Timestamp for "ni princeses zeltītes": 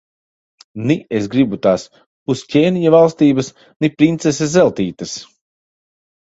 3.81-5.17